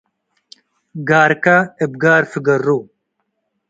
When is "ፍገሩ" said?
2.31-2.67